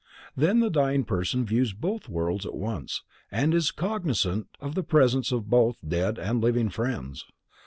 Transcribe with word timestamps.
Then 0.35 0.61
the 0.61 0.71
dying 0.71 1.03
person 1.03 1.45
views 1.45 1.73
both 1.73 2.09
worlds 2.09 2.43
at 2.47 2.55
once, 2.55 3.03
and 3.29 3.53
is 3.53 3.69
cognizant 3.69 4.47
of 4.59 4.73
the 4.73 4.81
presence 4.81 5.31
of 5.31 5.47
both 5.47 5.77
dead 5.87 6.17
and 6.17 6.41
living 6.41 6.69
friends. 6.69 7.23